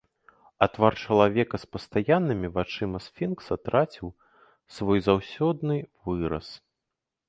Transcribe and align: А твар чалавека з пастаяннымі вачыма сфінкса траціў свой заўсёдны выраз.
А 0.65 0.67
твар 0.77 0.93
чалавека 1.07 1.55
з 1.65 1.69
пастаяннымі 1.75 2.51
вачыма 2.57 3.03
сфінкса 3.11 3.53
траціў 3.67 4.07
свой 4.79 4.99
заўсёдны 5.13 5.77
выраз. 6.13 6.47